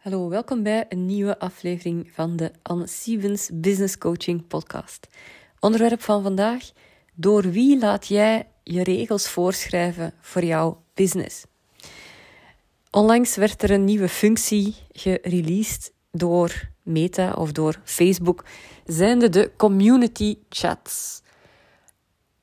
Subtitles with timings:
[0.00, 5.08] Hallo, welkom bij een nieuwe aflevering van de Anne Stevens Business Coaching Podcast.
[5.58, 6.70] Onderwerp van vandaag:
[7.14, 11.44] door wie laat jij je regels voorschrijven voor jouw business?
[12.90, 18.44] Onlangs werd er een nieuwe functie gereleased door Meta of door Facebook,
[18.84, 21.22] zijnde de community chats.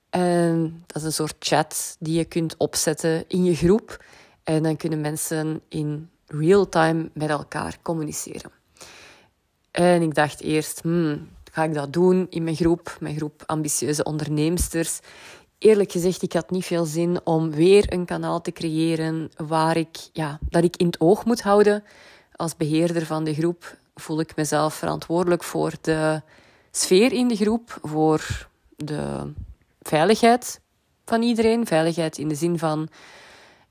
[0.09, 4.03] En dat is een soort chat die je kunt opzetten in je groep.
[4.43, 8.51] En dan kunnen mensen in real-time met elkaar communiceren.
[9.71, 14.03] En ik dacht eerst, hmm, ga ik dat doen in mijn groep, mijn groep ambitieuze
[14.03, 14.99] onderneemsters?
[15.57, 19.97] Eerlijk gezegd, ik had niet veel zin om weer een kanaal te creëren waar ik,
[20.13, 21.83] ja, dat ik in het oog moet houden.
[22.35, 26.21] Als beheerder van de groep voel ik mezelf verantwoordelijk voor de
[26.71, 29.33] sfeer in de groep, voor de
[29.81, 30.61] veiligheid
[31.05, 31.65] van iedereen.
[31.65, 32.89] Veiligheid in de zin van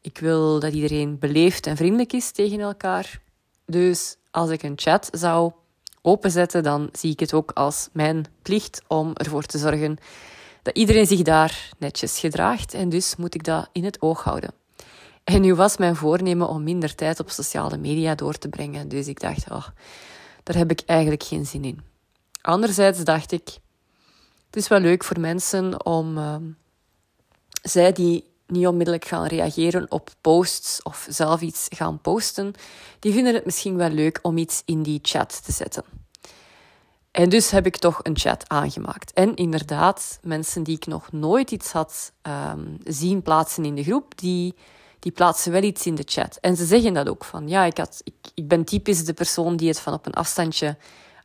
[0.06, 3.20] ik wil dat iedereen beleefd en vriendelijk is tegen elkaar.
[3.65, 5.52] Dus als ik een chat zou
[6.02, 9.99] openzetten, dan zie ik het ook als mijn plicht om ervoor te zorgen
[10.62, 12.74] dat iedereen zich daar netjes gedraagt.
[12.74, 14.51] En dus moet ik dat in het oog houden.
[15.24, 18.88] En nu was mijn voornemen om minder tijd op sociale media door te brengen.
[18.88, 19.66] Dus ik dacht, oh,
[20.43, 21.80] daar heb ik eigenlijk geen zin in.
[22.40, 23.46] Anderzijds dacht ik,
[24.46, 26.37] het is wel leuk voor mensen om uh,
[27.62, 32.52] zij die niet onmiddellijk gaan reageren op posts of zelf iets gaan posten,
[32.99, 35.85] die vinden het misschien wel leuk om iets in die chat te zetten.
[37.11, 39.13] En dus heb ik toch een chat aangemaakt.
[39.13, 42.13] En inderdaad, mensen die ik nog nooit iets had
[42.52, 44.55] um, zien plaatsen in de groep, die,
[44.99, 46.39] die plaatsen wel iets in de chat.
[46.41, 49.57] En ze zeggen dat ook van, ja, ik, had, ik, ik ben typisch de persoon
[49.57, 50.77] die het van op een afstandje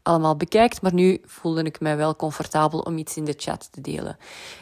[0.04, 3.82] allemaal bekijkt, maar nu voelde ik mij wel comfortabel om iets in de chat te
[3.82, 4.18] delen.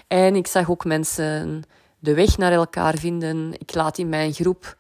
[0.08, 1.64] En ik zag ook mensen
[2.00, 3.54] de weg naar elkaar vinden.
[3.60, 4.78] Ik laat in mijn groep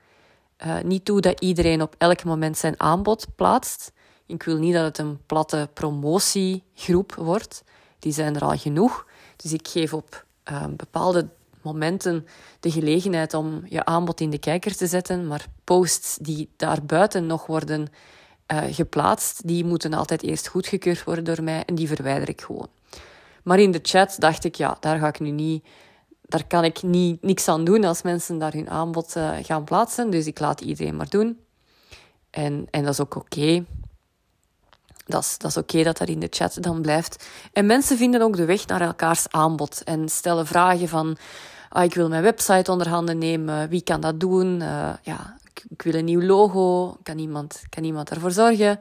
[0.65, 3.91] uh, niet toe dat iedereen op elk moment zijn aanbod plaatst.
[4.25, 7.63] Ik wil niet dat het een platte promotiegroep wordt.
[7.99, 9.05] Die zijn er al genoeg.
[9.35, 11.27] Dus ik geef op uh, bepaalde
[11.61, 12.27] momenten
[12.59, 15.27] de gelegenheid om je aanbod in de kijker te zetten.
[15.27, 17.87] Maar posts die daarbuiten nog worden
[18.51, 22.67] uh, geplaatst, die moeten altijd eerst goedgekeurd worden door mij en die verwijder ik gewoon.
[23.43, 25.65] Maar in de chat dacht ik, ja, daar ga ik nu niet
[26.29, 30.09] daar kan ik niet, niks aan doen als mensen daar hun aanbod uh, gaan plaatsen.
[30.09, 31.39] Dus ik laat iedereen maar doen.
[32.29, 33.65] En, en dat is ook oké.
[35.05, 37.25] Dat is, dat is oké dat dat in de chat dan blijft.
[37.53, 41.17] En mensen vinden ook de weg naar elkaars aanbod en stellen vragen van...
[41.69, 43.69] Ah, ik wil mijn website onder handen nemen.
[43.69, 44.61] Wie kan dat doen?
[44.61, 46.97] Uh, ja, ik, ik, wil een nieuw logo.
[47.03, 48.79] Kan iemand, kan iemand daarvoor zorgen?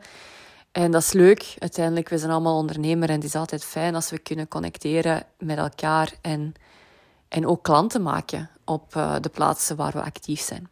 [0.72, 1.54] En dat is leuk.
[1.58, 5.58] Uiteindelijk, we zijn allemaal ondernemer en het is altijd fijn als we kunnen connecteren met
[5.58, 6.54] elkaar en
[7.28, 10.68] en ook klanten maken op uh, de plaatsen waar we actief zijn.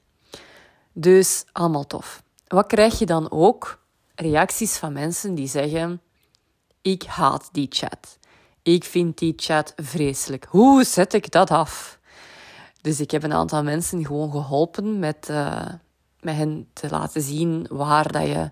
[0.92, 2.22] Dus allemaal tof.
[2.46, 3.78] Wat krijg je dan ook?
[4.14, 6.00] Reacties van mensen die zeggen:
[6.82, 8.18] Ik haat die chat.
[8.62, 10.46] Ik vind die chat vreselijk.
[10.48, 11.98] Hoe zet ik dat af?
[12.80, 15.66] Dus ik heb een aantal mensen gewoon geholpen met, uh,
[16.20, 18.50] met hen te laten zien waar dat je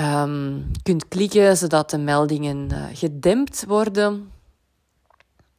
[0.00, 4.30] um, kunt klikken zodat de meldingen uh, gedempt worden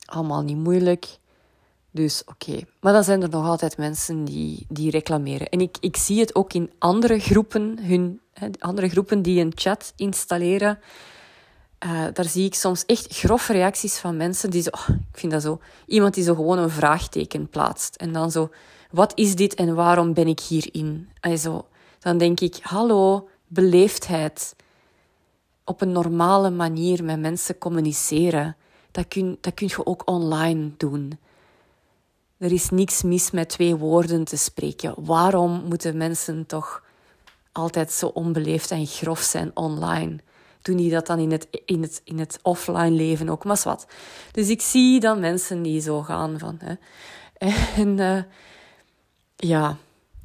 [0.09, 1.17] allemaal niet moeilijk.
[1.91, 2.59] Dus oké.
[2.81, 5.49] Maar dan zijn er nog altijd mensen die, die reclameren.
[5.49, 8.21] En ik, ik zie het ook in andere groepen, hun,
[8.59, 10.79] andere groepen die een chat installeren.
[11.85, 15.31] Uh, daar zie ik soms echt grove reacties van mensen die zo, oh, ik vind
[15.31, 17.95] dat zo, iemand die zo gewoon een vraagteken plaatst.
[17.95, 18.49] En dan zo,
[18.91, 21.09] wat is dit en waarom ben ik hierin?
[21.19, 21.67] En zo,
[21.99, 24.55] dan denk ik, hallo, beleefdheid.
[25.63, 28.55] Op een normale manier met mensen communiceren
[28.91, 31.19] dat kun, dat kun je ook online doen.
[32.37, 34.93] Er is niks mis met twee woorden te spreken.
[34.97, 36.83] Waarom moeten mensen toch
[37.51, 40.17] altijd zo onbeleefd en grof zijn online?
[40.61, 43.43] Doen die dat dan in het, in het, in het offline leven ook?
[43.43, 43.87] Maar wat.
[44.31, 46.59] Dus ik zie dan mensen die zo gaan van...
[46.59, 46.73] Hè.
[47.75, 48.23] En uh,
[49.35, 49.77] ja,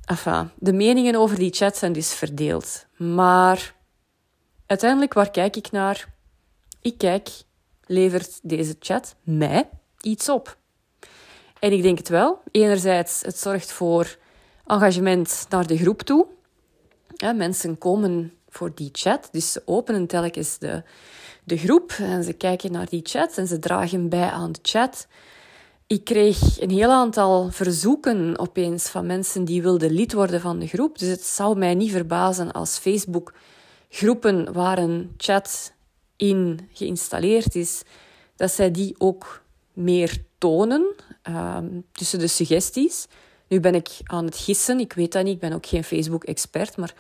[0.04, 2.86] enfin, de meningen over die chat zijn dus verdeeld.
[2.96, 3.74] Maar
[4.66, 6.12] uiteindelijk, waar kijk ik naar?
[6.80, 7.30] Ik kijk
[7.86, 9.68] levert deze chat mij
[10.00, 10.56] iets op?
[11.58, 12.40] En ik denk het wel.
[12.50, 14.16] Enerzijds, het zorgt voor
[14.66, 16.26] engagement naar de groep toe.
[17.14, 20.82] Ja, mensen komen voor die chat, dus ze openen telkens de,
[21.44, 25.06] de groep en ze kijken naar die chat en ze dragen bij aan de chat.
[25.86, 30.66] Ik kreeg een heel aantal verzoeken opeens van mensen die wilden lid worden van de
[30.66, 30.98] groep.
[30.98, 33.34] Dus het zou mij niet verbazen als Facebook
[33.88, 35.73] groepen waar een chat
[36.16, 37.82] in geïnstalleerd is,
[38.36, 40.94] dat zij die ook meer tonen
[41.28, 43.06] um, tussen de suggesties.
[43.48, 46.76] Nu, ben ik aan het gissen, ik weet dat niet, ik ben ook geen Facebook-expert,
[46.76, 46.94] maar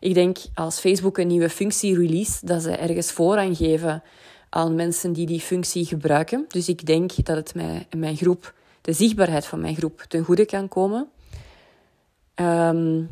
[0.00, 4.02] ik denk als Facebook een nieuwe functie release, dat ze ergens voorrang geven
[4.48, 6.44] aan mensen die die functie gebruiken.
[6.48, 10.44] Dus ik denk dat het mij, mijn groep, de zichtbaarheid van mijn groep ten goede
[10.44, 11.08] kan komen.
[12.34, 13.02] Ehm,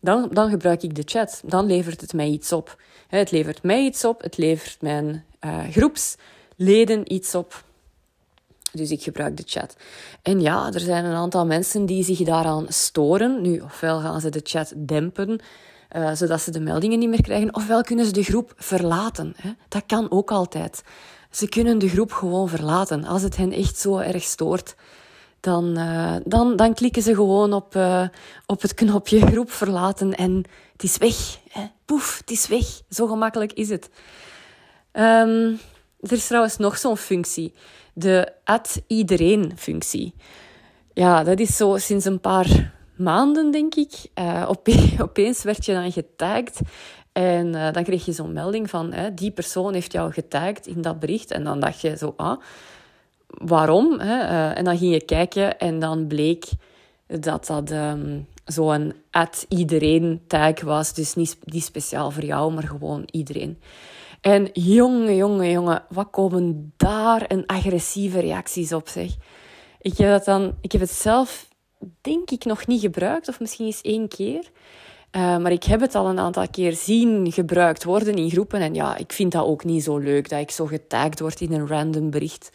[0.00, 1.40] dan, dan gebruik ik de chat.
[1.44, 2.76] Dan levert het mij iets op.
[3.08, 7.64] Het levert mij iets op, het levert mijn uh, groepsleden iets op.
[8.72, 9.76] Dus ik gebruik de chat.
[10.22, 13.42] En ja, er zijn een aantal mensen die zich daaraan storen.
[13.42, 15.40] Nu, ofwel gaan ze de chat dempen,
[15.96, 19.34] uh, zodat ze de meldingen niet meer krijgen, ofwel kunnen ze de groep verlaten.
[19.36, 19.50] Hè.
[19.68, 20.82] Dat kan ook altijd.
[21.30, 23.04] Ze kunnen de groep gewoon verlaten.
[23.04, 24.74] Als het hen echt zo erg stoort,
[25.40, 28.06] dan, uh, dan, dan klikken ze gewoon op, uh,
[28.46, 31.38] op het knopje groep verlaten en het is weg.
[31.48, 31.66] Hè.
[31.84, 32.66] Poef, het is weg.
[32.90, 33.90] Zo gemakkelijk is het.
[34.92, 35.58] Um,
[36.00, 37.54] er is trouwens nog zo'n functie
[37.94, 40.14] de at iedereen functie.
[40.92, 43.92] Ja, dat is zo sinds een paar maanden, denk ik.
[44.14, 44.50] Uh,
[44.98, 46.60] opeens werd je dan getagd.
[47.12, 51.00] En dan kreeg je zo'n melding van, hè, die persoon heeft jou getagd in dat
[51.00, 51.30] bericht.
[51.30, 52.40] En dan dacht je zo, ah,
[53.28, 54.00] waarom?
[54.00, 54.22] Hè?
[54.22, 56.44] Uh, en dan ging je kijken en dan bleek
[57.06, 60.94] dat dat um, zo'n at iedereen tag was.
[60.94, 63.58] Dus niet, niet speciaal voor jou, maar gewoon iedereen.
[64.20, 69.10] En jongen, jongen, jongen, wat komen daar een agressieve reacties op, zeg.
[69.80, 71.48] Ik heb, dat dan, ik heb het zelf,
[72.00, 74.50] denk ik, nog niet gebruikt, of misschien eens één keer.
[75.16, 78.60] Uh, maar ik heb het al een aantal keer zien gebruikt worden in groepen.
[78.60, 81.52] En ja, ik vind dat ook niet zo leuk, dat ik zo getagd word in
[81.52, 82.50] een random bericht.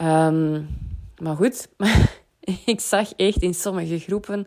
[0.00, 0.68] Um,
[1.16, 1.68] maar goed,
[2.74, 4.46] ik zag echt in sommige groepen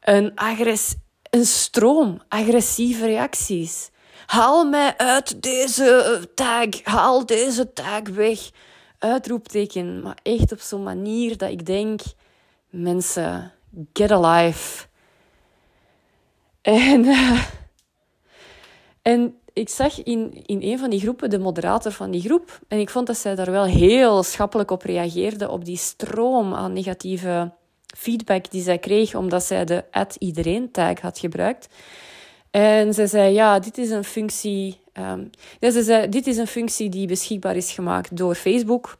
[0.00, 0.94] een, agress
[1.30, 3.90] een stroom agressieve reacties.
[4.26, 6.82] Haal mij uit deze tag.
[6.82, 8.50] Haal deze tag weg.
[8.98, 10.02] Uitroepteken.
[10.02, 12.00] Maar echt op zo'n manier dat ik denk...
[12.70, 13.52] Mensen,
[13.92, 14.86] get alive.
[16.62, 17.04] En...
[17.04, 17.44] Uh,
[19.02, 22.60] en ik zag in, in een van die groepen de moderator van die groep.
[22.68, 25.50] En ik vond dat zij daar wel heel schappelijk op reageerde.
[25.50, 27.52] Op die stroom aan negatieve
[27.96, 29.14] feedback die zij kreeg.
[29.14, 31.68] Omdat zij de at iedereen tag had gebruikt.
[32.50, 34.80] En ze zei, ja, dit is een functie...
[34.92, 35.30] Um,
[35.60, 38.98] ze zei, dit is een functie die beschikbaar is gemaakt door Facebook.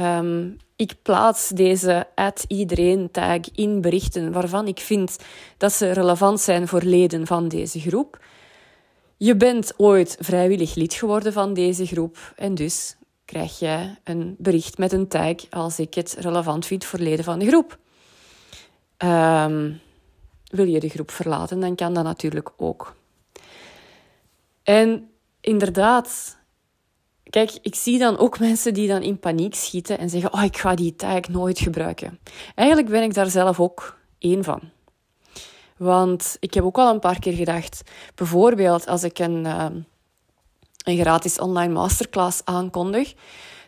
[0.00, 5.16] Um, ik plaats deze at iedereen tag in berichten waarvan ik vind
[5.56, 8.18] dat ze relevant zijn voor leden van deze groep.
[9.20, 14.78] Je bent ooit vrijwillig lid geworden van deze groep en dus krijg je een bericht
[14.78, 17.78] met een tag als ik het relevant vind voor leden van de groep.
[18.98, 19.80] Um,
[20.50, 22.96] wil je de groep verlaten, dan kan dat natuurlijk ook.
[24.62, 25.10] En
[25.40, 26.38] inderdaad,
[27.30, 30.56] kijk, ik zie dan ook mensen die dan in paniek schieten en zeggen: Oh, ik
[30.56, 32.18] ga die tag nooit gebruiken.
[32.54, 34.60] Eigenlijk ben ik daar zelf ook één van.
[35.78, 37.82] Want ik heb ook al een paar keer gedacht,
[38.14, 39.66] bijvoorbeeld als ik een, uh,
[40.84, 43.14] een gratis online masterclass aankondig,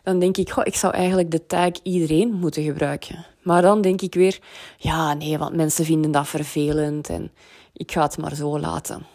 [0.03, 3.25] dan denk ik, goh, ik zou eigenlijk de tag iedereen moeten gebruiken.
[3.41, 4.39] Maar dan denk ik weer,
[4.77, 7.31] ja, nee, want mensen vinden dat vervelend en
[7.73, 9.05] ik ga het maar zo laten.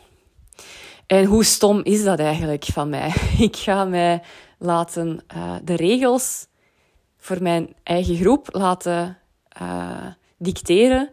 [1.06, 3.14] En hoe stom is dat eigenlijk van mij?
[3.38, 4.22] Ik ga mij
[4.58, 6.46] laten uh, de regels
[7.16, 9.18] voor mijn eigen groep laten
[9.62, 10.06] uh,
[10.38, 11.10] dicteren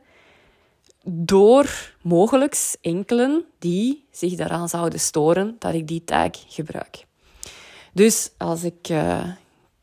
[1.03, 7.05] door mogelijk enkelen die zich daaraan zouden storen dat ik die tag gebruik.
[7.93, 9.23] Dus als ik uh,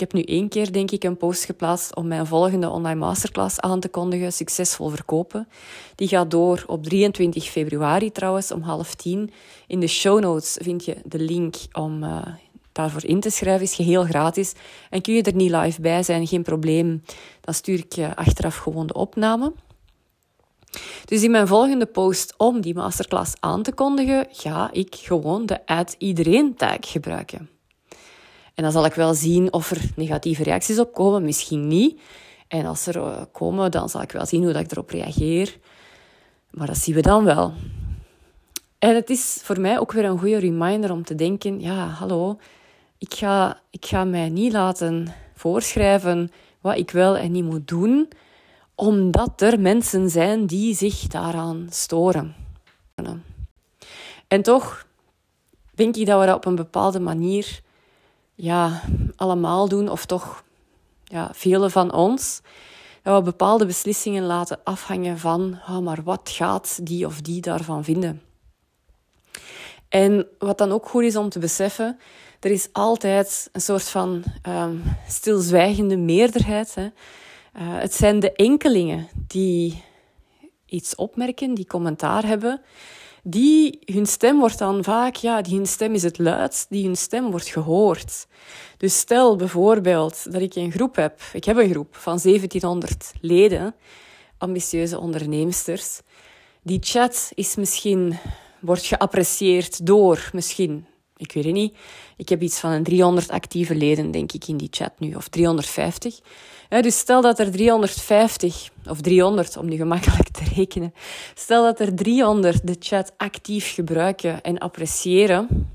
[0.01, 3.61] ik heb nu één keer, denk ik, een post geplaatst om mijn volgende online masterclass
[3.61, 5.49] aan te kondigen, Succesvol Verkopen.
[5.95, 9.31] Die gaat door op 23 februari trouwens, om half tien.
[9.67, 12.27] In de show notes vind je de link om uh,
[12.73, 13.63] daarvoor in te schrijven.
[13.63, 14.53] is geheel gratis.
[14.91, 17.03] En kun je er niet live bij zijn, geen probleem.
[17.41, 19.53] Dan stuur ik je achteraf gewoon de opname.
[21.05, 25.67] Dus in mijn volgende post om die masterclass aan te kondigen, ga ik gewoon de
[25.67, 27.51] add iedereen tag gebruiken.
[28.55, 32.01] En dan zal ik wel zien of er negatieve reacties op komen, misschien niet.
[32.49, 35.59] En als er eh, komen, dan zal ik wel zien hoe dat ik erop reageer.
[36.51, 37.53] Maar dat zien we dan wel.
[38.79, 42.39] En het is voor mij ook weer een goede reminder om te denken: ja, hallo,
[42.99, 48.09] ik ga, ik ga mij niet laten voorschrijven wat ik wel en niet moet doen,
[48.81, 52.35] omdat er mensen zijn die zich daaraan storen.
[54.29, 54.87] En toch
[55.75, 57.61] denk ik dat we dat op een bepaalde manier
[58.35, 58.83] ja,
[59.17, 60.45] allemaal doen, of toch
[61.05, 62.41] ja, velen van ons,
[63.03, 67.85] dat we bepaalde beslissingen laten afhangen van, oh, maar wat gaat die of die daarvan
[67.85, 68.23] vinden?
[69.89, 71.99] En wat dan ook goed is om te beseffen,
[72.41, 76.75] er is altijd een soort van um, stilzwijgende meerderheid.
[76.75, 76.89] Hè.
[77.57, 79.83] Uh, het zijn de enkelingen die
[80.67, 82.61] iets opmerken, die commentaar hebben,
[83.23, 86.97] die hun stem wordt dan vaak, ja, die hun stem is het luidst, die hun
[86.97, 88.27] stem wordt gehoord.
[88.77, 93.75] Dus stel bijvoorbeeld dat ik een groep heb, ik heb een groep van 1700 leden,
[94.39, 96.01] ambitieuze onderneemsters.
[96.63, 98.19] Die chat is misschien,
[98.61, 100.87] wordt geapprecieerd door misschien,
[101.21, 101.77] ik weet het niet,
[102.17, 105.29] ik heb iets van een 300 actieve leden, denk ik, in die chat nu, of
[105.29, 106.21] 350.
[106.69, 110.95] dus stel dat er 350, of 300 om nu gemakkelijk te rekenen,
[111.35, 115.71] stel dat er 300 de chat actief gebruiken en appreciëren.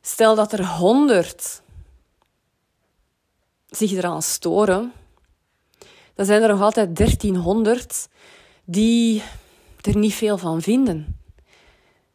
[0.00, 1.62] Stel dat er 100
[3.66, 4.92] zich eraan storen,
[6.14, 8.08] dan zijn er nog altijd 1300
[8.64, 9.22] die
[9.80, 11.24] er niet veel van vinden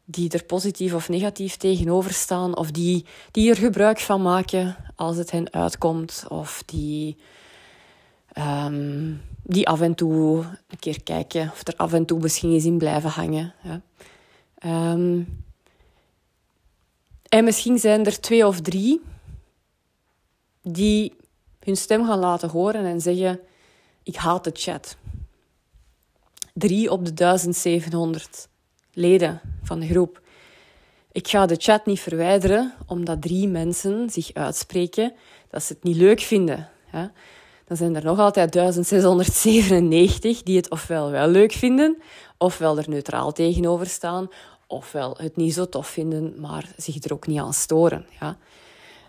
[0.04, 5.16] die er positief of negatief tegenover staan, of die, die er gebruik van maken als
[5.16, 7.16] het hen uitkomt, of die,
[8.38, 12.64] um, die af en toe een keer kijken, of er af en toe misschien eens
[12.64, 13.54] in blijven hangen.
[14.66, 15.44] Um,
[17.28, 19.00] en misschien zijn er twee of drie
[20.62, 21.16] die
[21.60, 23.40] hun stem gaan laten horen en zeggen:
[24.02, 24.96] Ik haat de chat.
[26.54, 28.48] Drie op de 1700
[28.92, 30.20] leden van de groep.
[31.12, 35.12] Ik ga de chat niet verwijderen omdat drie mensen zich uitspreken
[35.50, 36.68] dat ze het niet leuk vinden.
[37.66, 42.02] Dan zijn er nog altijd 1697 die het ofwel wel leuk vinden,
[42.38, 44.28] ofwel er neutraal tegenover staan,
[44.66, 48.06] ofwel het niet zo tof vinden, maar zich er ook niet aan storen.
[48.20, 48.36] Ja?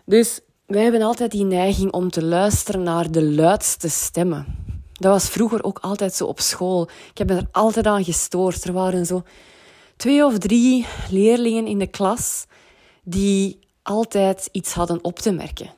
[0.05, 4.45] Dus wij hebben altijd die neiging om te luisteren naar de luidste stemmen.
[4.93, 6.89] Dat was vroeger ook altijd zo op school.
[7.09, 8.63] Ik heb me er altijd aan gestoord.
[8.63, 9.23] Er waren zo
[9.95, 12.45] twee of drie leerlingen in de klas
[13.03, 15.69] die altijd iets hadden op te merken.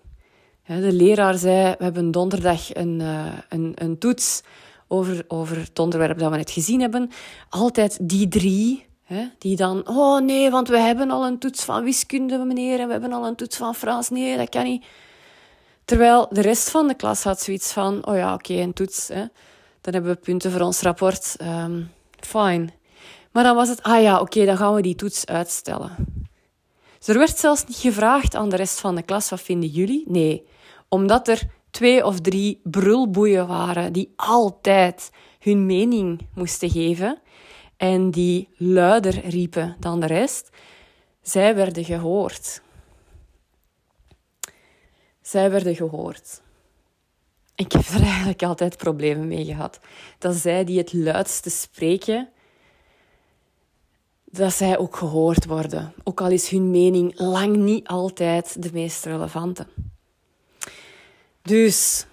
[0.66, 4.42] De leraar zei, we hebben donderdag een, eh, een, een toets
[4.88, 7.10] over, over het onderwerp dat we net gezien hebben.
[7.50, 8.86] Altijd die drie,
[9.38, 12.92] die dan, oh nee, want we hebben al een toets van wiskunde, meneer, en we
[12.92, 14.10] hebben al een toets van Frans.
[14.10, 14.86] Nee, dat kan niet.
[15.86, 19.08] Terwijl de rest van de klas had zoiets van, oh ja, oké, een toets.
[19.82, 21.36] Dan hebben we punten voor ons rapport.
[21.42, 22.68] Um, fine.
[23.36, 25.96] Maar dan was het, ah ja, oké, dan gaan we die toets uitstellen.
[26.98, 30.04] Dus er werd zelfs niet gevraagd aan de rest van de klas, wat vinden jullie?
[30.08, 30.48] Nee,
[30.90, 37.20] omdat er twee of drie brulboeien waren die altijd hun mening moesten geven
[37.78, 40.50] en die luider riepen dan de rest,
[41.22, 42.62] zij werden gehoord.
[45.22, 46.42] Zij werden gehoord.
[47.56, 49.80] Ik heb er eigenlijk altijd problemen mee gehad.
[50.18, 52.30] Dat zij die het luidste spreken,
[54.36, 55.94] dat zij ook gehoord worden.
[56.04, 59.68] Ook al is hun mening lang niet altijd de meest relevante.
[61.42, 62.06] Dus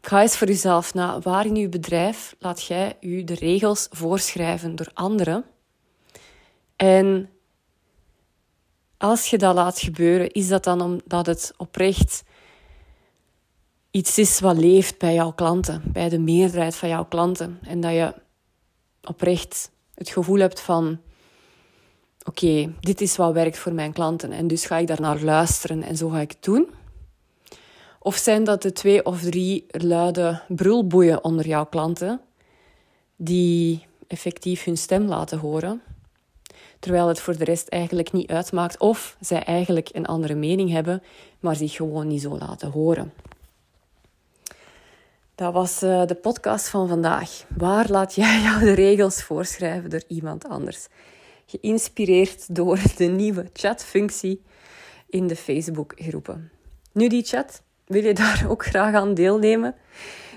[0.00, 1.18] ga eens voor jezelf na.
[1.18, 5.44] Waar in je bedrijf laat jij je de regels voorschrijven door anderen?
[6.76, 7.30] En
[8.96, 12.22] als je dat laat gebeuren, is dat dan omdat het oprecht
[13.90, 17.58] iets is wat leeft bij jouw klanten, bij de meerderheid van jouw klanten.
[17.62, 18.14] En dat je
[19.02, 21.00] oprecht het gevoel hebt van
[22.24, 25.82] oké, dit is wat werkt voor mijn klanten en dus ga ik daar naar luisteren
[25.82, 26.68] en zo ga ik het doen?
[27.98, 32.20] Of zijn dat de twee of drie luide brulboeien onder jouw klanten
[33.16, 35.82] die effectief hun stem laten horen,
[36.78, 41.02] terwijl het voor de rest eigenlijk niet uitmaakt of zij eigenlijk een andere mening hebben,
[41.40, 43.12] maar zich gewoon niet zo laten horen?
[45.34, 47.44] Dat was uh, de podcast van vandaag.
[47.56, 50.88] Waar laat jij jou de regels voorschrijven door iemand anders?
[51.50, 54.42] Geïnspireerd door de nieuwe chatfunctie
[55.08, 56.50] in de Facebook-groepen.
[56.92, 59.74] Nu die chat, wil je daar ook graag aan deelnemen?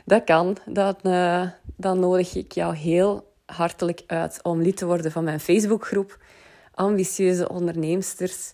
[0.06, 0.58] Dat kan.
[0.66, 5.40] Dan, uh, dan nodig ik jou heel hartelijk uit om lid te worden van mijn
[5.40, 6.18] Facebookgroep
[6.74, 8.54] Ambitieuze Onderneemsters.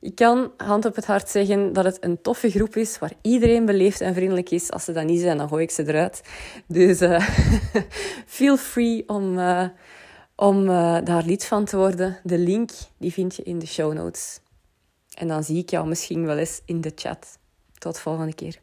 [0.00, 3.64] Ik kan hand op het hart zeggen dat het een toffe groep is waar iedereen
[3.64, 4.70] beleefd en vriendelijk is.
[4.70, 6.22] Als ze dat niet zijn, dan gooi ik ze eruit.
[6.66, 7.28] Dus uh,
[8.26, 9.64] feel free om, uh,
[10.40, 12.18] om uh, daar lid van te worden.
[12.22, 14.40] De link die vind je in de show notes.
[15.14, 17.38] En dan zie ik jou misschien wel eens in de chat.
[17.78, 18.60] Tot volgende keer.